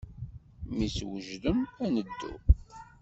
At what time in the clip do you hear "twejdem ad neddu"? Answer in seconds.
0.95-2.31